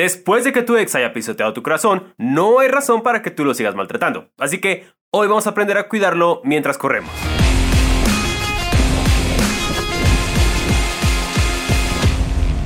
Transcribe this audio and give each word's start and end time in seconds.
Después 0.00 0.44
de 0.44 0.54
que 0.54 0.62
tu 0.62 0.78
ex 0.78 0.94
haya 0.94 1.12
pisoteado 1.12 1.52
tu 1.52 1.62
corazón, 1.62 2.14
no 2.16 2.60
hay 2.60 2.68
razón 2.68 3.02
para 3.02 3.20
que 3.20 3.30
tú 3.30 3.44
lo 3.44 3.52
sigas 3.52 3.74
maltratando. 3.74 4.30
Así 4.38 4.58
que 4.58 4.86
hoy 5.10 5.28
vamos 5.28 5.46
a 5.46 5.50
aprender 5.50 5.76
a 5.76 5.88
cuidarlo 5.88 6.40
mientras 6.42 6.78
corremos. 6.78 7.12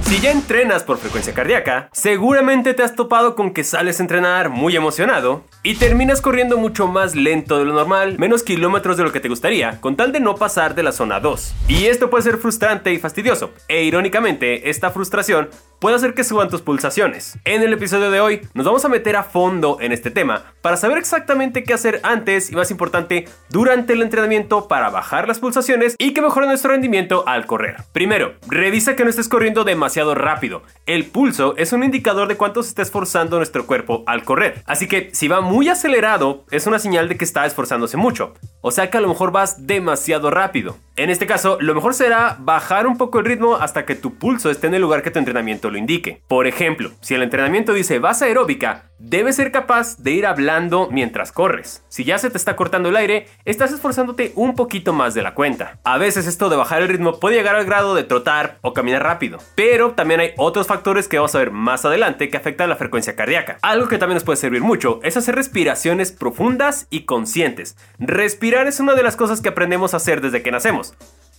Si 0.05 0.21
ya 0.21 0.31
entrenas 0.31 0.85
por 0.85 0.99
frecuencia 0.99 1.33
cardíaca, 1.33 1.89
seguramente 1.93 2.75
te 2.75 2.83
has 2.83 2.95
topado 2.95 3.35
con 3.35 3.55
que 3.55 3.65
sales 3.65 3.99
a 3.99 4.03
entrenar 4.03 4.51
muy 4.51 4.77
emocionado 4.77 5.45
y 5.63 5.77
terminas 5.77 6.21
corriendo 6.21 6.59
mucho 6.59 6.87
más 6.87 7.15
lento 7.15 7.59
de 7.59 7.65
lo 7.65 7.73
normal, 7.73 8.19
menos 8.19 8.43
kilómetros 8.43 8.99
de 8.99 9.03
lo 9.03 9.13
que 9.13 9.21
te 9.21 9.31
gustaría, 9.31 9.81
con 9.81 9.97
tal 9.97 10.13
de 10.13 10.21
no 10.21 10.35
pasar 10.35 10.75
de 10.75 10.83
la 10.83 10.93
zona 10.93 11.21
2. 11.21 11.55
Y 11.69 11.87
esto 11.87 12.11
puede 12.11 12.23
ser 12.23 12.37
frustrante 12.37 12.93
y 12.93 12.99
fastidioso, 12.99 13.53
e 13.67 13.85
irónicamente, 13.85 14.69
esta 14.69 14.91
frustración 14.91 15.49
puede 15.81 15.97
hacer 15.97 16.15
que 16.15 16.25
suban 16.25 16.49
tus 16.49 16.61
pulsaciones. 16.61 17.39
En 17.45 17.63
el 17.63 17.73
episodio 17.73 18.11
de 18.11 18.21
hoy 18.21 18.41
nos 18.53 18.67
vamos 18.67 18.85
a 18.85 18.89
meter 18.91 19.17
a 19.17 19.23
fondo 19.23 19.79
en 19.81 19.93
este 19.93 20.11
tema 20.11 20.53
para 20.61 20.77
saber 20.77 20.99
exactamente 20.99 21.65
qué 21.65 21.75
hacer 21.75 22.01
antes 22.05 22.51
y 22.51 22.57
más 22.57 22.71
importante 22.71 23.27
durante 23.49 23.95
el 23.95 24.03
entrenamiento 24.03 24.69
para 24.69 24.91
bajar 24.91 25.29
las 25.29 25.41
pulsaciones 25.41 25.97
y 25.99 26.13
que 26.13 26.23
mejore 26.23 26.47
nuestro 26.47 26.71
rendimiento 26.71 27.25
al 27.27 27.47
correr. 27.47 27.77
Primero, 27.93 28.35
revisa 28.49 28.97
que 28.97 29.05
no 29.05 29.11
estés 29.11 29.29
corriendo 29.29 29.65
demasiado 29.65 29.94
rápido. 30.03 30.63
El 30.87 31.07
pulso 31.07 31.55
es 31.57 31.73
un 31.73 31.85
indicador 31.85 32.27
de 32.27 32.37
cuánto 32.37 32.63
se 32.63 32.71
está 32.71 32.83
esforzando 32.83 33.37
nuestro 33.37 33.67
cuerpo 33.67 34.03
al 34.07 34.25
correr. 34.25 34.63
Así 34.67 34.89
que 34.89 35.11
si 35.13 35.29
va 35.29 35.41
muy 35.41 35.69
acelerado 35.69 36.45
es 36.51 36.67
una 36.67 36.79
señal 36.79 37.09
de 37.09 37.17
que 37.17 37.25
está 37.25 37.47
esforzándose 37.47 37.97
mucho. 37.97 38.35
O 38.61 38.71
sea 38.71 38.91
que 38.91 38.99
a 38.99 39.01
lo 39.01 39.09
mejor 39.09 39.31
vas 39.31 39.67
demasiado 39.67 40.31
rápido. 40.31 40.77
En 40.97 41.11
este 41.11 41.27
caso, 41.27 41.59
lo 41.61 41.75
mejor 41.75 41.95
será 41.95 42.37
bajar 42.39 42.87
un 42.87 42.97
poco 42.97 43.19
el 43.19 43.25
ritmo 43.25 43.57
hasta 43.57 43.85
que 43.85 43.95
tu 43.95 44.15
pulso 44.15 44.51
esté 44.51 44.69
en 44.69 44.75
el 44.75 44.83
lugar 44.83 45.03
que 45.03 45.11
tu 45.11 45.19
entrenamiento 45.19 45.71
lo 45.71 45.79
indique. 45.79 46.23
Por 46.29 46.47
ejemplo, 46.47 46.93
si 47.01 47.15
el 47.15 47.23
entrenamiento 47.23 47.73
dice 47.73 47.99
base 47.99 48.27
aeróbica, 48.27 48.91
debes 48.99 49.37
ser 49.37 49.51
capaz 49.51 49.99
de 49.99 50.13
ir 50.13 50.25
hablando 50.25 50.89
mientras 50.91 51.33
corres. 51.33 51.85
Si 51.89 52.05
ya 52.05 52.17
se 52.19 52.31
te 52.31 52.39
está 52.39 52.57
cortando 52.57 52.89
el 52.89 52.97
aire, 52.97 53.27
estás 53.45 53.73
esforzándote 53.73 54.33
un 54.35 54.55
poquito 54.55 54.93
más 54.93 55.15
de 55.15 55.23
la 55.23 55.35
cuenta. 55.35 55.79
A 55.85 55.99
veces 55.99 56.27
esto 56.27 56.49
de 56.49 56.57
bajar 56.57 56.81
el 56.81 56.89
ritmo 56.89 57.19
puede 57.21 57.37
llegar 57.37 57.57
al 57.57 57.67
grado 57.67 57.95
de 57.95 58.05
trotar 58.05 58.59
o 58.63 58.73
caminar 58.73 59.03
rápido, 59.03 59.39
pero 59.57 59.84
también 59.93 60.21
hay 60.21 60.33
otros 60.37 60.67
factores 60.67 61.09
que 61.09 61.19
vamos 61.19 61.35
a 61.35 61.39
ver 61.39 61.51
más 61.51 61.85
adelante 61.85 62.29
que 62.29 62.37
afectan 62.37 62.69
la 62.69 62.77
frecuencia 62.77 63.17
cardíaca. 63.17 63.59
Algo 63.63 63.89
que 63.89 63.99
también 63.99 64.17
nos 64.17 64.25
puede 64.25 64.37
servir 64.37 64.63
mucho 64.63 65.01
es 65.03 65.17
hacer 65.17 65.35
respiraciones 65.35 66.13
profundas 66.13 66.87
y 66.91 67.05
conscientes. 67.05 67.77
Respirar 67.99 68.67
es 68.67 68.81
una 68.81 68.95
de 68.95 69.03
las 69.03 69.17
cosas 69.17 69.41
que 69.41 69.51
aprendemos 69.51 69.95
a 69.95 69.99
hacer 69.99 70.21
desde 70.21 70.43
que 70.43 70.51
nacemos 70.51 70.95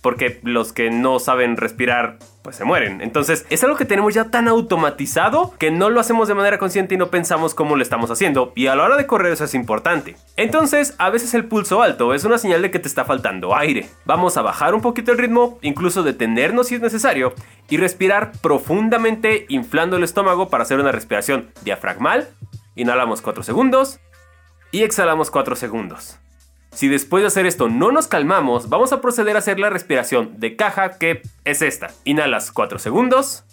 porque 0.06 0.38
los 0.44 0.72
que 0.72 0.88
no 0.88 1.18
saben 1.18 1.56
respirar 1.56 2.18
pues 2.42 2.54
se 2.54 2.64
mueren. 2.64 3.00
Entonces 3.00 3.44
es 3.50 3.64
algo 3.64 3.74
que 3.74 3.84
tenemos 3.84 4.14
ya 4.14 4.30
tan 4.30 4.46
automatizado 4.46 5.52
que 5.58 5.72
no 5.72 5.90
lo 5.90 5.98
hacemos 5.98 6.28
de 6.28 6.34
manera 6.34 6.60
consciente 6.60 6.94
y 6.94 6.96
no 6.96 7.10
pensamos 7.10 7.56
cómo 7.56 7.74
lo 7.74 7.82
estamos 7.82 8.08
haciendo 8.12 8.52
y 8.54 8.68
a 8.68 8.76
la 8.76 8.84
hora 8.84 8.96
de 8.96 9.08
correr 9.08 9.32
eso 9.32 9.42
es 9.42 9.54
importante. 9.54 10.14
Entonces 10.36 10.94
a 10.98 11.10
veces 11.10 11.34
el 11.34 11.46
pulso 11.46 11.82
alto 11.82 12.14
es 12.14 12.22
una 12.22 12.38
señal 12.38 12.62
de 12.62 12.70
que 12.70 12.78
te 12.78 12.86
está 12.86 13.04
faltando 13.04 13.56
aire. 13.56 13.88
Vamos 14.04 14.36
a 14.36 14.42
bajar 14.42 14.76
un 14.76 14.80
poquito 14.80 15.10
el 15.10 15.18
ritmo, 15.18 15.58
incluso 15.60 16.04
detenernos 16.04 16.68
si 16.68 16.76
es 16.76 16.80
necesario 16.80 17.34
y 17.68 17.76
respirar 17.76 18.30
profundamente 18.40 19.46
inflando 19.48 19.96
el 19.96 20.04
estómago 20.04 20.50
para 20.50 20.62
hacer 20.62 20.78
una 20.78 20.92
respiración 20.92 21.48
diafragmal. 21.64 22.28
Inhalamos 22.76 23.22
4 23.22 23.42
segundos 23.42 23.98
y 24.70 24.84
exhalamos 24.84 25.32
4 25.32 25.56
segundos. 25.56 26.20
Si 26.72 26.88
después 26.88 27.22
de 27.22 27.28
hacer 27.28 27.46
esto 27.46 27.68
no 27.68 27.90
nos 27.90 28.06
calmamos, 28.06 28.68
vamos 28.68 28.92
a 28.92 29.00
proceder 29.00 29.36
a 29.36 29.38
hacer 29.38 29.58
la 29.58 29.70
respiración 29.70 30.38
de 30.38 30.56
caja 30.56 30.98
que 30.98 31.22
es 31.44 31.62
esta. 31.62 31.88
Inhalas 32.04 32.52
4 32.52 32.78
segundos, 32.78 33.44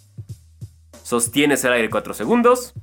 sostienes 1.03 1.63
el 1.63 1.73
aire 1.73 1.89
4 1.89 2.13
segundos, 2.13 2.73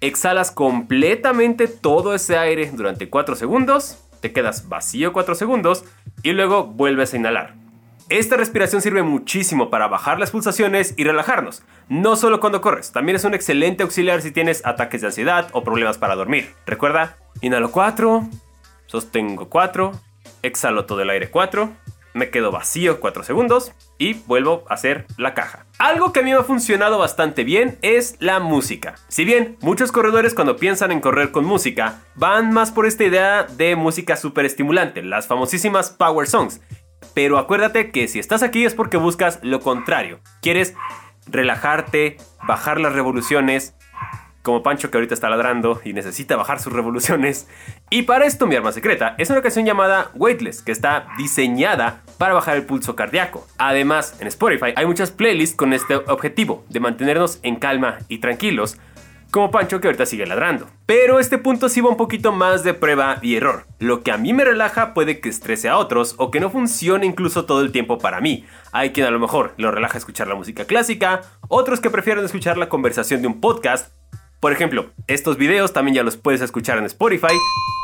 exhalas 0.00 0.50
completamente 0.50 1.68
todo 1.68 2.14
ese 2.14 2.38
aire 2.38 2.70
durante 2.72 3.10
4 3.10 3.34
segundos, 3.36 3.98
te 4.20 4.32
quedas 4.32 4.68
vacío 4.68 5.12
4 5.12 5.34
segundos 5.34 5.84
y 6.22 6.32
luego 6.32 6.64
vuelves 6.66 7.12
a 7.12 7.16
inhalar. 7.16 7.54
Esta 8.08 8.36
respiración 8.36 8.82
sirve 8.82 9.02
muchísimo 9.02 9.68
para 9.68 9.88
bajar 9.88 10.20
las 10.20 10.30
pulsaciones 10.30 10.94
y 10.96 11.02
relajarnos, 11.02 11.64
no 11.88 12.14
solo 12.14 12.38
cuando 12.38 12.60
corres, 12.60 12.92
también 12.92 13.16
es 13.16 13.24
un 13.24 13.34
excelente 13.34 13.82
auxiliar 13.82 14.22
si 14.22 14.30
tienes 14.30 14.64
ataques 14.64 15.00
de 15.00 15.08
ansiedad 15.08 15.48
o 15.52 15.64
problemas 15.64 15.98
para 15.98 16.14
dormir. 16.14 16.54
Recuerda, 16.66 17.16
inhalo 17.40 17.72
4, 17.72 18.28
sostengo 18.86 19.48
4, 19.48 19.92
exhalo 20.42 20.86
todo 20.86 21.02
el 21.02 21.10
aire 21.10 21.30
4, 21.30 21.70
me 22.16 22.30
quedo 22.30 22.50
vacío 22.50 22.98
4 22.98 23.24
segundos 23.24 23.72
y 23.98 24.14
vuelvo 24.14 24.64
a 24.70 24.74
hacer 24.74 25.06
la 25.18 25.34
caja. 25.34 25.66
Algo 25.78 26.12
que 26.12 26.20
a 26.20 26.22
mí 26.22 26.30
me 26.30 26.38
ha 26.38 26.44
funcionado 26.44 26.98
bastante 26.98 27.44
bien 27.44 27.78
es 27.82 28.16
la 28.20 28.40
música. 28.40 28.94
Si 29.08 29.26
bien 29.26 29.58
muchos 29.60 29.92
corredores 29.92 30.32
cuando 30.32 30.56
piensan 30.56 30.92
en 30.92 31.00
correr 31.00 31.30
con 31.30 31.44
música 31.44 32.00
van 32.14 32.52
más 32.54 32.70
por 32.70 32.86
esta 32.86 33.04
idea 33.04 33.42
de 33.42 33.76
música 33.76 34.16
súper 34.16 34.46
estimulante, 34.46 35.02
las 35.02 35.26
famosísimas 35.26 35.90
power 35.90 36.26
songs. 36.26 36.62
Pero 37.12 37.36
acuérdate 37.36 37.90
que 37.90 38.08
si 38.08 38.18
estás 38.18 38.42
aquí 38.42 38.64
es 38.64 38.74
porque 38.74 38.96
buscas 38.96 39.38
lo 39.42 39.60
contrario. 39.60 40.20
Quieres 40.40 40.74
relajarte, 41.26 42.16
bajar 42.46 42.80
las 42.80 42.94
revoluciones, 42.94 43.74
como 44.46 44.62
Pancho 44.62 44.92
que 44.92 44.96
ahorita 44.96 45.12
está 45.12 45.28
ladrando 45.28 45.80
y 45.84 45.92
necesita 45.92 46.36
bajar 46.36 46.60
sus 46.60 46.72
revoluciones. 46.72 47.48
Y 47.90 48.02
para 48.02 48.26
esto 48.26 48.46
mi 48.46 48.54
arma 48.54 48.70
secreta 48.70 49.16
es 49.18 49.28
una 49.28 49.42
canción 49.42 49.66
llamada 49.66 50.12
Weightless, 50.14 50.62
que 50.62 50.70
está 50.70 51.08
diseñada 51.18 52.02
para 52.16 52.34
bajar 52.34 52.54
el 52.54 52.62
pulso 52.62 52.94
cardíaco. 52.94 53.44
Además, 53.58 54.16
en 54.20 54.28
Spotify 54.28 54.72
hay 54.76 54.86
muchas 54.86 55.10
playlists 55.10 55.56
con 55.56 55.72
este 55.72 55.96
objetivo, 55.96 56.64
de 56.68 56.78
mantenernos 56.78 57.40
en 57.42 57.56
calma 57.56 57.98
y 58.06 58.18
tranquilos, 58.18 58.78
como 59.32 59.50
Pancho 59.50 59.80
que 59.80 59.88
ahorita 59.88 60.06
sigue 60.06 60.26
ladrando. 60.26 60.68
Pero 60.86 61.18
este 61.18 61.38
punto 61.38 61.68
sí 61.68 61.80
va 61.80 61.90
un 61.90 61.96
poquito 61.96 62.30
más 62.30 62.62
de 62.62 62.72
prueba 62.72 63.18
y 63.22 63.34
error. 63.34 63.66
Lo 63.80 64.04
que 64.04 64.12
a 64.12 64.16
mí 64.16 64.32
me 64.32 64.44
relaja 64.44 64.94
puede 64.94 65.20
que 65.20 65.28
estrese 65.28 65.68
a 65.68 65.76
otros 65.76 66.14
o 66.18 66.30
que 66.30 66.38
no 66.38 66.50
funcione 66.50 67.04
incluso 67.04 67.46
todo 67.46 67.62
el 67.62 67.72
tiempo 67.72 67.98
para 67.98 68.20
mí. 68.20 68.44
Hay 68.70 68.92
quien 68.92 69.08
a 69.08 69.10
lo 69.10 69.18
mejor 69.18 69.54
lo 69.56 69.72
relaja 69.72 69.98
escuchar 69.98 70.28
la 70.28 70.36
música 70.36 70.66
clásica, 70.66 71.22
otros 71.48 71.80
que 71.80 71.90
prefieren 71.90 72.24
escuchar 72.24 72.56
la 72.56 72.68
conversación 72.68 73.22
de 73.22 73.26
un 73.26 73.40
podcast 73.40 73.95
por 74.46 74.52
ejemplo, 74.52 74.92
estos 75.08 75.38
videos 75.38 75.72
también 75.72 75.96
ya 75.96 76.02
los 76.04 76.16
puedes 76.16 76.40
escuchar 76.40 76.78
en 76.78 76.84
Spotify, 76.84 77.34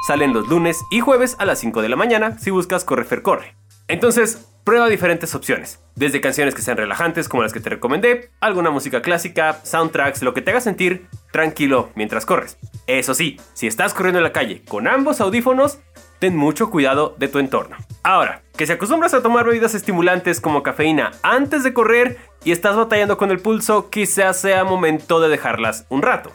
salen 0.06 0.32
los 0.32 0.46
lunes 0.46 0.84
y 0.92 1.00
jueves 1.00 1.34
a 1.40 1.44
las 1.44 1.58
5 1.58 1.82
de 1.82 1.88
la 1.88 1.96
mañana 1.96 2.38
si 2.38 2.52
buscas 2.52 2.84
Correfer 2.84 3.22
Corre. 3.22 3.56
Entonces, 3.88 4.46
prueba 4.62 4.88
diferentes 4.88 5.34
opciones, 5.34 5.80
desde 5.96 6.20
canciones 6.20 6.54
que 6.54 6.62
sean 6.62 6.76
relajantes 6.76 7.28
como 7.28 7.42
las 7.42 7.52
que 7.52 7.58
te 7.58 7.70
recomendé, 7.70 8.30
alguna 8.38 8.70
música 8.70 9.02
clásica, 9.02 9.58
soundtracks, 9.64 10.22
lo 10.22 10.34
que 10.34 10.40
te 10.40 10.52
haga 10.52 10.60
sentir 10.60 11.08
tranquilo 11.32 11.90
mientras 11.96 12.26
corres. 12.26 12.58
Eso 12.86 13.12
sí, 13.14 13.40
si 13.54 13.66
estás 13.66 13.92
corriendo 13.92 14.20
en 14.20 14.24
la 14.24 14.32
calle 14.32 14.62
con 14.68 14.86
ambos 14.86 15.20
audífonos, 15.20 15.80
ten 16.20 16.36
mucho 16.36 16.70
cuidado 16.70 17.16
de 17.18 17.26
tu 17.26 17.40
entorno. 17.40 17.76
Ahora, 18.04 18.42
que 18.56 18.68
si 18.68 18.72
acostumbras 18.72 19.14
a 19.14 19.22
tomar 19.22 19.46
bebidas 19.46 19.74
estimulantes 19.74 20.40
como 20.40 20.62
cafeína 20.62 21.10
antes 21.24 21.64
de 21.64 21.72
correr 21.72 22.18
y 22.44 22.52
estás 22.52 22.76
batallando 22.76 23.18
con 23.18 23.32
el 23.32 23.40
pulso, 23.40 23.90
quizás 23.90 24.40
sea 24.40 24.62
momento 24.62 25.18
de 25.18 25.28
dejarlas 25.28 25.86
un 25.88 26.02
rato 26.02 26.30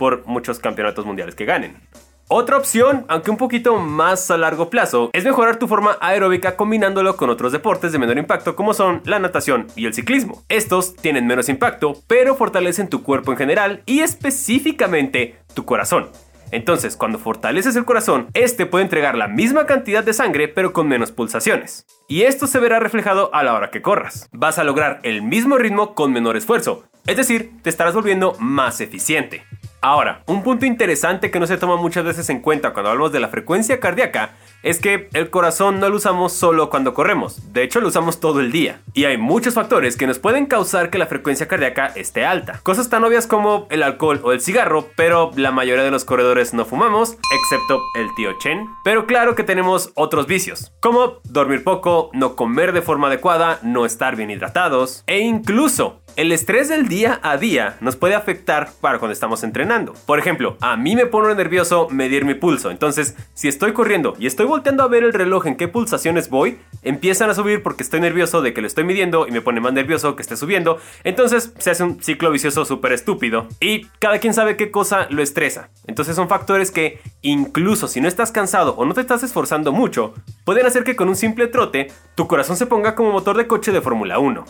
por 0.00 0.24
muchos 0.24 0.58
campeonatos 0.58 1.04
mundiales 1.04 1.34
que 1.34 1.44
ganen. 1.44 1.76
Otra 2.26 2.56
opción, 2.56 3.04
aunque 3.08 3.30
un 3.30 3.36
poquito 3.36 3.76
más 3.76 4.30
a 4.30 4.38
largo 4.38 4.70
plazo, 4.70 5.10
es 5.12 5.24
mejorar 5.24 5.58
tu 5.58 5.68
forma 5.68 5.98
aeróbica 6.00 6.56
combinándolo 6.56 7.18
con 7.18 7.28
otros 7.28 7.52
deportes 7.52 7.92
de 7.92 7.98
menor 7.98 8.16
impacto 8.16 8.56
como 8.56 8.72
son 8.72 9.02
la 9.04 9.18
natación 9.18 9.66
y 9.76 9.84
el 9.84 9.92
ciclismo. 9.92 10.42
Estos 10.48 10.96
tienen 10.96 11.26
menos 11.26 11.50
impacto, 11.50 11.98
pero 12.06 12.34
fortalecen 12.34 12.88
tu 12.88 13.02
cuerpo 13.02 13.30
en 13.32 13.36
general 13.36 13.82
y 13.84 14.00
específicamente 14.00 15.36
tu 15.52 15.66
corazón. 15.66 16.08
Entonces, 16.50 16.96
cuando 16.96 17.18
fortaleces 17.18 17.76
el 17.76 17.84
corazón, 17.84 18.28
este 18.32 18.64
puede 18.64 18.84
entregar 18.84 19.18
la 19.18 19.28
misma 19.28 19.66
cantidad 19.66 20.02
de 20.02 20.14
sangre 20.14 20.48
pero 20.48 20.72
con 20.72 20.88
menos 20.88 21.12
pulsaciones. 21.12 21.84
Y 22.08 22.22
esto 22.22 22.46
se 22.46 22.58
verá 22.58 22.80
reflejado 22.80 23.34
a 23.34 23.42
la 23.42 23.52
hora 23.52 23.70
que 23.70 23.82
corras. 23.82 24.30
Vas 24.32 24.58
a 24.58 24.64
lograr 24.64 25.00
el 25.02 25.20
mismo 25.20 25.58
ritmo 25.58 25.94
con 25.94 26.10
menor 26.10 26.38
esfuerzo, 26.38 26.84
es 27.06 27.18
decir, 27.18 27.50
te 27.62 27.70
estarás 27.70 27.94
volviendo 27.94 28.34
más 28.38 28.80
eficiente. 28.80 29.42
Ahora, 29.82 30.22
un 30.26 30.42
punto 30.42 30.66
interesante 30.66 31.30
que 31.30 31.40
no 31.40 31.46
se 31.46 31.56
toma 31.56 31.76
muchas 31.76 32.04
veces 32.04 32.28
en 32.28 32.40
cuenta 32.40 32.74
cuando 32.74 32.90
hablamos 32.90 33.12
de 33.12 33.20
la 33.20 33.28
frecuencia 33.28 33.80
cardíaca 33.80 34.34
es 34.62 34.78
que 34.78 35.08
el 35.14 35.30
corazón 35.30 35.80
no 35.80 35.88
lo 35.88 35.96
usamos 35.96 36.34
solo 36.34 36.68
cuando 36.68 36.92
corremos, 36.92 37.52
de 37.54 37.62
hecho 37.62 37.80
lo 37.80 37.88
usamos 37.88 38.20
todo 38.20 38.40
el 38.40 38.52
día. 38.52 38.82
Y 38.92 39.04
hay 39.04 39.16
muchos 39.16 39.54
factores 39.54 39.96
que 39.96 40.06
nos 40.06 40.18
pueden 40.18 40.44
causar 40.44 40.90
que 40.90 40.98
la 40.98 41.06
frecuencia 41.06 41.48
cardíaca 41.48 41.86
esté 41.96 42.26
alta. 42.26 42.60
Cosas 42.62 42.90
tan 42.90 43.04
obvias 43.04 43.26
como 43.26 43.66
el 43.70 43.82
alcohol 43.82 44.20
o 44.22 44.32
el 44.32 44.42
cigarro, 44.42 44.88
pero 44.96 45.30
la 45.34 45.50
mayoría 45.50 45.84
de 45.84 45.90
los 45.90 46.04
corredores 46.04 46.52
no 46.52 46.66
fumamos, 46.66 47.16
excepto 47.34 47.82
el 47.94 48.14
tío 48.16 48.32
Chen. 48.38 48.66
Pero 48.84 49.06
claro 49.06 49.34
que 49.34 49.44
tenemos 49.44 49.92
otros 49.94 50.26
vicios, 50.26 50.72
como 50.80 51.20
dormir 51.24 51.64
poco, 51.64 52.10
no 52.12 52.36
comer 52.36 52.72
de 52.72 52.82
forma 52.82 53.06
adecuada, 53.06 53.60
no 53.62 53.86
estar 53.86 54.14
bien 54.14 54.30
hidratados 54.30 55.04
e 55.06 55.20
incluso 55.20 55.99
El 56.20 56.32
estrés 56.32 56.68
del 56.68 56.86
día 56.86 57.18
a 57.22 57.38
día 57.38 57.78
nos 57.80 57.96
puede 57.96 58.14
afectar 58.14 58.72
para 58.82 58.98
cuando 58.98 59.14
estamos 59.14 59.42
entrenando. 59.42 59.94
Por 60.04 60.18
ejemplo, 60.18 60.58
a 60.60 60.76
mí 60.76 60.94
me 60.94 61.06
pone 61.06 61.34
nervioso 61.34 61.88
medir 61.88 62.26
mi 62.26 62.34
pulso. 62.34 62.70
Entonces, 62.70 63.16
si 63.32 63.48
estoy 63.48 63.72
corriendo 63.72 64.14
y 64.18 64.26
estoy 64.26 64.44
volteando 64.44 64.82
a 64.82 64.88
ver 64.88 65.02
el 65.02 65.14
reloj 65.14 65.46
en 65.46 65.56
qué 65.56 65.66
pulsaciones 65.66 66.28
voy, 66.28 66.58
empiezan 66.82 67.30
a 67.30 67.34
subir 67.34 67.62
porque 67.62 67.82
estoy 67.82 68.00
nervioso 68.00 68.42
de 68.42 68.52
que 68.52 68.60
lo 68.60 68.66
estoy 68.66 68.84
midiendo 68.84 69.26
y 69.26 69.30
me 69.30 69.40
pone 69.40 69.62
más 69.62 69.72
nervioso 69.72 70.14
que 70.14 70.20
esté 70.20 70.36
subiendo. 70.36 70.78
Entonces, 71.04 71.54
se 71.56 71.70
hace 71.70 71.84
un 71.84 72.02
ciclo 72.02 72.30
vicioso 72.30 72.66
súper 72.66 72.92
estúpido. 72.92 73.48
Y 73.58 73.86
cada 73.98 74.18
quien 74.18 74.34
sabe 74.34 74.58
qué 74.58 74.70
cosa 74.70 75.06
lo 75.08 75.22
estresa. 75.22 75.70
Entonces, 75.86 76.16
son 76.16 76.28
factores 76.28 76.70
que, 76.70 77.00
incluso 77.22 77.88
si 77.88 78.02
no 78.02 78.08
estás 78.08 78.30
cansado 78.30 78.74
o 78.76 78.84
no 78.84 78.92
te 78.92 79.00
estás 79.00 79.22
esforzando 79.22 79.72
mucho, 79.72 80.12
pueden 80.44 80.66
hacer 80.66 80.84
que 80.84 80.96
con 80.96 81.08
un 81.08 81.16
simple 81.16 81.46
trote 81.46 81.90
tu 82.14 82.26
corazón 82.28 82.58
se 82.58 82.66
ponga 82.66 82.94
como 82.94 83.10
motor 83.10 83.38
de 83.38 83.46
coche 83.46 83.72
de 83.72 83.80
Fórmula 83.80 84.18
1. 84.18 84.44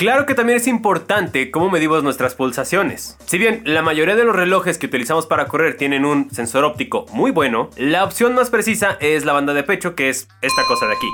Claro 0.00 0.24
que 0.24 0.34
también 0.34 0.56
es 0.56 0.66
importante 0.66 1.50
cómo 1.50 1.68
medimos 1.68 2.02
nuestras 2.02 2.34
pulsaciones. 2.34 3.18
Si 3.26 3.36
bien 3.36 3.60
la 3.66 3.82
mayoría 3.82 4.16
de 4.16 4.24
los 4.24 4.34
relojes 4.34 4.78
que 4.78 4.86
utilizamos 4.86 5.26
para 5.26 5.44
correr 5.44 5.76
tienen 5.76 6.06
un 6.06 6.30
sensor 6.30 6.64
óptico 6.64 7.04
muy 7.12 7.32
bueno, 7.32 7.68
la 7.76 8.02
opción 8.02 8.34
más 8.34 8.48
precisa 8.48 8.96
es 9.00 9.26
la 9.26 9.34
banda 9.34 9.52
de 9.52 9.62
pecho, 9.62 9.94
que 9.94 10.08
es 10.08 10.26
esta 10.40 10.64
cosa 10.66 10.86
de 10.86 10.94
aquí. 10.94 11.06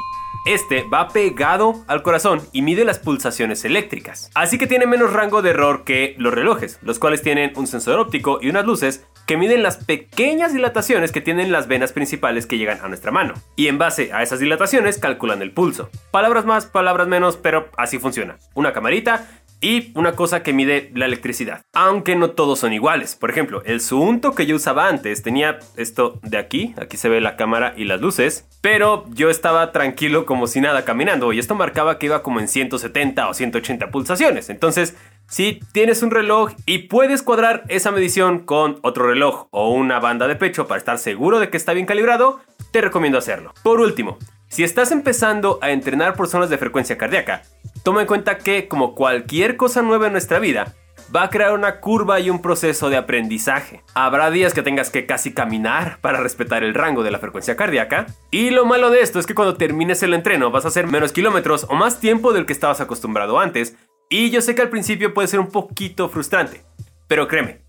Este 0.47 0.85
va 0.85 1.09
pegado 1.09 1.83
al 1.89 2.05
corazón 2.05 2.41
y 2.53 2.63
mide 2.63 2.85
las 2.85 3.01
pulsaciones 3.01 3.65
eléctricas. 3.65 4.31
Así 4.37 4.57
que 4.57 4.69
tiene 4.69 4.87
menos 4.87 5.13
rango 5.13 5.43
de 5.43 5.51
error 5.51 5.83
que 5.83 6.15
los 6.19 6.33
relojes, 6.33 6.79
los 6.83 7.01
cuales 7.01 7.23
tienen 7.23 7.55
un 7.57 7.67
sensor 7.67 7.99
óptico 7.99 8.39
y 8.41 8.51
unas 8.51 8.67
luces 8.67 9.05
que 9.27 9.37
miden 9.37 9.63
las 9.63 9.77
pequeñas 9.77 10.53
dilataciones 10.53 11.13
que 11.13 11.21
tienen 11.21 11.53
las 11.53 11.67
venas 11.67 11.93
principales 11.93 12.47
que 12.47 12.59
llegan 12.59 12.81
a 12.83 12.89
nuestra 12.89 13.11
mano. 13.11 13.35
Y 13.57 13.69
en 13.69 13.79
base 13.79 14.13
a 14.13 14.23
esas 14.23 14.39
dilataciones 14.39 14.99
calculan 14.99 15.43
el 15.43 15.51
pulso. 15.51 15.91
Palabras 16.11 16.45
más, 16.47 16.67
palabras 16.67 17.09
menos, 17.09 17.37
pero 17.37 17.69
así 17.77 17.99
funciona. 17.99 18.39
Una 18.55 18.73
camarita 18.73 19.27
y 19.61 19.91
una 19.95 20.13
cosa 20.13 20.43
que 20.43 20.53
mide 20.53 20.91
la 20.95 21.07
electricidad. 21.07 21.63
Aunque 21.73 22.15
no 22.15 22.31
todos 22.31 22.61
son 22.61 22.73
iguales. 22.73 23.17
Por 23.17 23.31
ejemplo, 23.31 23.63
el 23.65 23.81
Suunto 23.81 24.35
que 24.35 24.47
yo 24.47 24.57
usaba 24.57 24.89
antes 24.89 25.23
tenía 25.23 25.59
esto 25.77 26.21
de 26.23 26.39
aquí. 26.39 26.75
Aquí 26.77 26.97
se 26.97 27.09
ve 27.09 27.21
la 27.21 27.37
cámara 27.37 27.75
y 27.77 27.85
las 27.85 28.01
luces. 28.01 28.47
Pero 28.61 29.07
yo 29.11 29.31
estaba 29.31 29.73
tranquilo 29.73 30.27
como 30.27 30.47
si 30.47 30.61
nada 30.61 30.85
caminando. 30.85 31.33
Y 31.33 31.39
esto 31.39 31.55
marcaba 31.55 31.99
que 31.99 32.07
iba 32.07 32.23
como 32.23 32.39
en 32.39 32.49
170 32.49 33.29
o 33.29 33.35
180 33.35 33.91
pulsaciones. 33.91 34.51
Entonces, 34.51 34.95
si 35.29 35.61
tienes 35.73 36.03
un 36.03 36.11
reloj 36.11 36.53
y 36.67 36.79
puedes 36.89 37.23
cuadrar 37.23 37.65
esa 37.69 37.91
medición 37.91 38.41
con 38.41 38.79
otro 38.83 39.07
reloj 39.07 39.49
o 39.51 39.71
una 39.71 39.99
banda 39.99 40.29
de 40.29 40.37
pecho 40.37 40.67
para 40.67 40.79
estar 40.79 40.99
seguro 40.99 41.41
de 41.41 41.51
que 41.51 41.57
está 41.57 41.73
bien 41.73 41.87
calibrado, 41.87 42.41
te 42.71 42.81
recomiendo 42.81 43.19
hacerlo. 43.19 43.53
Por 43.63 43.81
último, 43.81 44.19
si 44.49 44.63
estás 44.63 44.93
empezando 44.93 45.59
a 45.63 45.71
entrenar 45.71 46.15
por 46.15 46.29
zonas 46.29 46.51
de 46.51 46.59
frecuencia 46.59 46.97
cardíaca, 46.97 47.43
toma 47.83 48.03
en 48.03 48.07
cuenta 48.07 48.39
que, 48.39 48.69
como 48.69 48.95
cualquier 48.95 49.57
cosa 49.57 49.83
nueva 49.83 50.07
en 50.07 50.13
nuestra 50.13 50.39
vida, 50.39 50.75
va 51.15 51.25
a 51.25 51.31
crear 51.31 51.53
una 51.53 51.81
curva 51.81 52.21
y 52.21 52.31
un 52.31 52.43
proceso 52.43 52.91
de 52.91 52.97
aprendizaje. 52.97 53.83
Habrá 53.95 54.31
días 54.31 54.55
que 54.55 54.63
tengas 54.63 54.91
que 54.91 55.07
casi 55.07 55.33
caminar 55.33 55.99
para 56.01 56.21
respetar 56.21 56.65
el 56.65 56.75
rango 56.75 57.03
de 57.03 57.11
la 57.11 57.19
frecuencia 57.19 57.57
cardíaca. 57.57 58.07
Y 58.31 58.51
lo 58.51 58.65
malo 58.65 58.91
de 58.91 59.01
esto 59.01 59.19
es 59.19 59.27
que 59.27 59.35
cuando 59.35 59.57
termines 59.57 60.03
el 60.03 60.15
entreno 60.15 60.51
vas 60.51 60.65
a 60.65 60.69
hacer 60.69 60.87
menos 60.87 61.13
kilómetros 61.13 61.67
o 61.69 61.75
más 61.75 62.01
tiempo 62.01 62.33
del 62.33 62.47
que 62.47 62.53
estabas 62.53 62.81
acostumbrado 62.81 63.39
antes. 63.39 63.77
Y 64.09 64.31
yo 64.31 64.41
sé 64.41 64.55
que 64.55 64.63
al 64.63 64.71
principio 64.71 65.13
puede 65.13 65.27
ser 65.27 65.41
un 65.41 65.49
poquito 65.49 66.09
frustrante. 66.09 66.63
Pero 67.09 67.27
créeme, 67.27 67.63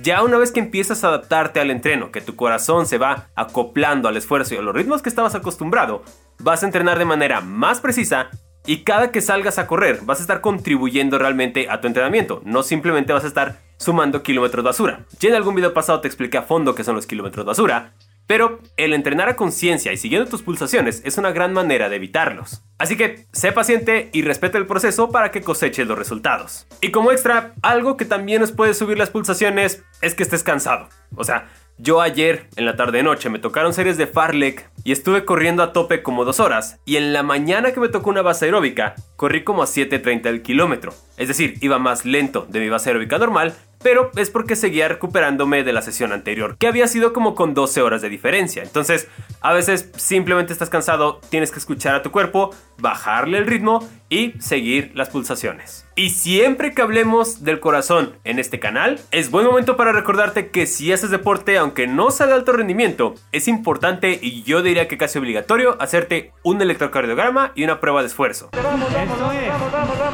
ya 0.00 0.22
una 0.22 0.38
vez 0.38 0.50
que 0.50 0.60
empiezas 0.60 1.04
a 1.04 1.08
adaptarte 1.08 1.60
al 1.60 1.70
entreno, 1.70 2.10
que 2.10 2.22
tu 2.22 2.34
corazón 2.34 2.86
se 2.86 2.96
va 2.96 3.28
acoplando 3.34 4.08
al 4.08 4.16
esfuerzo 4.16 4.54
y 4.54 4.58
a 4.58 4.62
los 4.62 4.74
ritmos 4.74 5.02
que 5.02 5.10
estabas 5.10 5.34
acostumbrado, 5.34 6.02
vas 6.38 6.62
a 6.62 6.66
entrenar 6.66 6.98
de 6.98 7.04
manera 7.04 7.42
más 7.42 7.80
precisa 7.80 8.30
y 8.64 8.84
cada 8.84 9.10
que 9.10 9.20
salgas 9.20 9.58
a 9.58 9.66
correr 9.66 10.00
vas 10.02 10.20
a 10.20 10.22
estar 10.22 10.40
contribuyendo 10.40 11.18
realmente 11.18 11.68
a 11.68 11.80
tu 11.80 11.88
entrenamiento, 11.88 12.40
no 12.44 12.62
simplemente 12.62 13.12
vas 13.12 13.24
a 13.24 13.28
estar 13.28 13.58
sumando 13.76 14.22
kilómetros 14.22 14.64
basura. 14.64 15.04
Ya 15.20 15.28
en 15.28 15.34
algún 15.34 15.56
video 15.56 15.74
pasado 15.74 16.00
te 16.00 16.08
expliqué 16.08 16.38
a 16.38 16.42
fondo 16.42 16.74
qué 16.74 16.84
son 16.84 16.94
los 16.94 17.06
kilómetros 17.06 17.44
basura, 17.44 17.92
pero 18.32 18.60
el 18.78 18.94
entrenar 18.94 19.28
a 19.28 19.36
conciencia 19.36 19.92
y 19.92 19.98
siguiendo 19.98 20.26
tus 20.26 20.40
pulsaciones 20.40 21.02
es 21.04 21.18
una 21.18 21.32
gran 21.32 21.52
manera 21.52 21.90
de 21.90 21.96
evitarlos. 21.96 22.62
Así 22.78 22.96
que 22.96 23.26
sé 23.30 23.52
paciente 23.52 24.08
y 24.14 24.22
respeta 24.22 24.56
el 24.56 24.64
proceso 24.64 25.10
para 25.10 25.30
que 25.30 25.42
coseches 25.42 25.86
los 25.86 25.98
resultados. 25.98 26.66
Y 26.80 26.92
como 26.92 27.12
extra, 27.12 27.52
algo 27.60 27.98
que 27.98 28.06
también 28.06 28.40
nos 28.40 28.50
puede 28.50 28.72
subir 28.72 28.96
las 28.96 29.10
pulsaciones 29.10 29.84
es 30.00 30.14
que 30.14 30.22
estés 30.22 30.42
cansado. 30.42 30.88
O 31.14 31.24
sea, 31.24 31.50
yo 31.76 32.00
ayer, 32.00 32.48
en 32.56 32.64
la 32.64 32.74
tarde-noche, 32.76 33.28
me 33.28 33.38
tocaron 33.38 33.74
series 33.74 33.98
de 33.98 34.06
Farlek 34.06 34.70
y 34.82 34.92
estuve 34.92 35.24
corriendo 35.26 35.62
a 35.62 35.74
tope 35.74 36.02
como 36.02 36.24
dos 36.24 36.40
horas. 36.40 36.78
Y 36.86 36.96
en 36.96 37.12
la 37.12 37.22
mañana 37.22 37.72
que 37.72 37.80
me 37.80 37.88
tocó 37.88 38.08
una 38.08 38.22
base 38.22 38.46
aeróbica, 38.46 38.94
corrí 39.16 39.44
como 39.44 39.62
a 39.62 39.66
7.30 39.66 40.26
el 40.26 40.42
kilómetro. 40.42 40.94
Es 41.16 41.28
decir, 41.28 41.56
iba 41.60 41.78
más 41.78 42.06
lento 42.06 42.46
de 42.48 42.60
mi 42.60 42.68
base 42.68 42.90
aeróbica 42.90 43.18
normal, 43.18 43.54
pero 43.82 44.10
es 44.16 44.30
porque 44.30 44.56
seguía 44.56 44.88
recuperándome 44.88 45.64
de 45.64 45.72
la 45.72 45.82
sesión 45.82 46.12
anterior, 46.12 46.56
que 46.58 46.66
había 46.66 46.86
sido 46.86 47.12
como 47.12 47.34
con 47.34 47.54
12 47.54 47.82
horas 47.82 48.02
de 48.02 48.08
diferencia. 48.08 48.62
Entonces, 48.62 49.08
a 49.40 49.52
veces 49.52 49.90
simplemente 49.96 50.52
estás 50.52 50.70
cansado, 50.70 51.20
tienes 51.28 51.50
que 51.50 51.58
escuchar 51.58 51.94
a 51.94 52.02
tu 52.02 52.10
cuerpo, 52.10 52.54
bajarle 52.78 53.38
el 53.38 53.46
ritmo 53.46 53.88
y 54.08 54.32
seguir 54.40 54.92
las 54.94 55.08
pulsaciones. 55.08 55.86
Y 55.94 56.10
siempre 56.10 56.74
que 56.74 56.82
hablemos 56.82 57.44
del 57.44 57.60
corazón 57.60 58.16
en 58.24 58.38
este 58.38 58.60
canal, 58.60 59.00
es 59.10 59.30
buen 59.30 59.46
momento 59.46 59.76
para 59.76 59.92
recordarte 59.92 60.50
que 60.50 60.66
si 60.66 60.92
haces 60.92 61.10
deporte, 61.10 61.58
aunque 61.58 61.86
no 61.86 62.10
sea 62.10 62.26
de 62.26 62.34
alto 62.34 62.52
rendimiento, 62.52 63.14
es 63.32 63.48
importante 63.48 64.18
y 64.20 64.42
yo 64.42 64.62
diría 64.62 64.88
que 64.88 64.98
casi 64.98 65.18
obligatorio 65.18 65.76
hacerte 65.80 66.32
un 66.42 66.60
electrocardiograma 66.60 67.52
y 67.54 67.64
una 67.64 67.80
prueba 67.80 68.00
de 68.00 68.08
esfuerzo. 68.08 68.50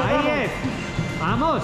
Ahí 0.00 0.44
es. 0.44 0.50
Vamos. 1.21 1.62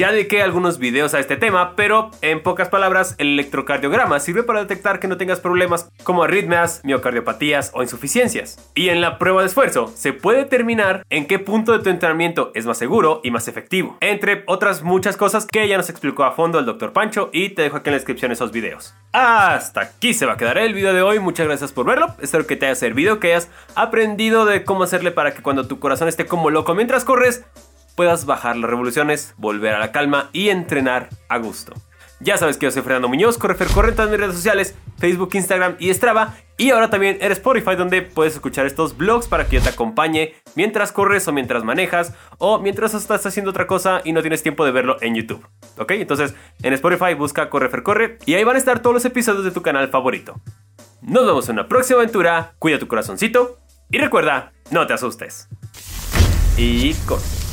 Ya 0.00 0.12
dediqué 0.12 0.42
algunos 0.42 0.78
videos 0.78 1.12
a 1.12 1.20
este 1.20 1.36
tema, 1.36 1.76
pero 1.76 2.10
en 2.22 2.42
pocas 2.42 2.70
palabras, 2.70 3.14
el 3.18 3.34
electrocardiograma 3.34 4.18
sirve 4.18 4.42
para 4.42 4.60
detectar 4.60 4.98
que 4.98 5.08
no 5.08 5.18
tengas 5.18 5.40
problemas 5.40 5.90
como 6.04 6.22
arritmias, 6.22 6.80
miocardiopatías 6.84 7.70
o 7.74 7.82
insuficiencias. 7.82 8.70
Y 8.74 8.88
en 8.88 9.02
la 9.02 9.18
prueba 9.18 9.42
de 9.42 9.48
esfuerzo 9.48 9.92
se 9.94 10.14
puede 10.14 10.38
determinar 10.38 11.04
en 11.10 11.26
qué 11.26 11.38
punto 11.38 11.72
de 11.72 11.80
tu 11.80 11.90
entrenamiento 11.90 12.50
es 12.54 12.64
más 12.64 12.78
seguro 12.78 13.20
y 13.22 13.30
más 13.30 13.46
efectivo, 13.46 13.98
entre 14.00 14.42
otras 14.46 14.82
muchas 14.82 15.18
cosas 15.18 15.44
que 15.44 15.68
ya 15.68 15.76
nos 15.76 15.90
explicó 15.90 16.24
a 16.24 16.32
fondo 16.32 16.58
el 16.58 16.64
Dr. 16.64 16.94
Pancho 16.94 17.28
y 17.30 17.50
te 17.50 17.60
dejo 17.60 17.76
aquí 17.76 17.90
en 17.90 17.92
la 17.92 17.98
descripción 17.98 18.32
esos 18.32 18.52
videos. 18.52 18.94
Hasta 19.12 19.82
aquí 19.82 20.14
se 20.14 20.24
va 20.24 20.32
a 20.32 20.36
quedar 20.38 20.56
el 20.56 20.72
video 20.72 20.94
de 20.94 21.02
hoy, 21.02 21.18
muchas 21.18 21.46
gracias 21.46 21.72
por 21.72 21.84
verlo, 21.84 22.06
espero 22.22 22.46
que 22.46 22.56
te 22.56 22.64
haya 22.64 22.74
servido, 22.74 23.20
que 23.20 23.34
hayas 23.34 23.50
aprendido 23.74 24.46
de 24.46 24.64
cómo 24.64 24.84
hacerle 24.84 25.10
para 25.10 25.34
que 25.34 25.42
cuando 25.42 25.68
tu 25.68 25.78
corazón 25.78 26.08
esté 26.08 26.24
como 26.24 26.48
loco 26.48 26.74
mientras 26.74 27.04
corres, 27.04 27.44
puedas 28.00 28.24
bajar 28.24 28.56
las 28.56 28.70
revoluciones, 28.70 29.34
volver 29.36 29.74
a 29.74 29.78
la 29.78 29.92
calma 29.92 30.30
y 30.32 30.48
entrenar 30.48 31.10
a 31.28 31.36
gusto. 31.36 31.74
Ya 32.18 32.38
sabes 32.38 32.56
que 32.56 32.64
yo 32.64 32.70
soy 32.70 32.80
Fernando 32.80 33.10
Muñoz, 33.10 33.36
Correfer 33.36 33.68
corre 33.68 33.90
en 33.90 33.96
todas 33.96 34.10
mis 34.10 34.18
redes 34.18 34.36
sociales, 34.36 34.74
Facebook, 34.96 35.28
Instagram 35.34 35.76
y 35.78 35.92
Strava. 35.92 36.34
Y 36.56 36.70
ahora 36.70 36.88
también 36.88 37.18
eres 37.20 37.36
Spotify 37.36 37.76
donde 37.76 38.00
puedes 38.00 38.32
escuchar 38.32 38.64
estos 38.64 38.96
vlogs 38.96 39.28
para 39.28 39.46
que 39.46 39.56
yo 39.56 39.62
te 39.62 39.68
acompañe 39.68 40.32
mientras 40.54 40.92
corres 40.92 41.28
o 41.28 41.32
mientras 41.34 41.62
manejas 41.62 42.14
o 42.38 42.58
mientras 42.58 42.94
estás 42.94 43.26
haciendo 43.26 43.50
otra 43.50 43.66
cosa 43.66 44.00
y 44.02 44.14
no 44.14 44.22
tienes 44.22 44.42
tiempo 44.42 44.64
de 44.64 44.70
verlo 44.70 44.96
en 45.02 45.14
YouTube. 45.14 45.46
¿Ok? 45.76 45.90
Entonces 45.90 46.34
en 46.62 46.72
Spotify 46.72 47.12
busca 47.12 47.50
Correfer 47.50 47.82
Corre 47.82 48.16
y 48.24 48.32
ahí 48.32 48.44
van 48.44 48.56
a 48.56 48.60
estar 48.60 48.80
todos 48.80 48.94
los 48.94 49.04
episodios 49.04 49.44
de 49.44 49.50
tu 49.50 49.60
canal 49.60 49.90
favorito. 49.90 50.40
Nos 51.02 51.26
vemos 51.26 51.46
en 51.50 51.56
una 51.56 51.68
próxima 51.68 51.98
aventura, 51.98 52.54
cuida 52.58 52.78
tu 52.78 52.88
corazoncito 52.88 53.58
y 53.90 53.98
recuerda, 53.98 54.54
no 54.70 54.86
te 54.86 54.94
asustes. 54.94 55.50
Y 56.56 56.94
corre. 57.06 57.49